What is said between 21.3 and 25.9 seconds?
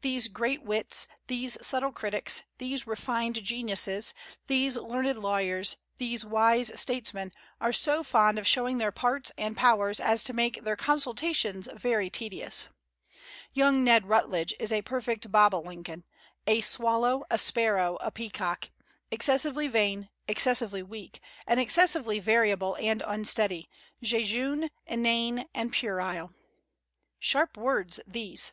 and excessively variable and unsteady, jejune, inane, and